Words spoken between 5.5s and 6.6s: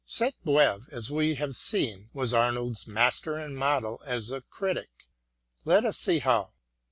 Let us see how.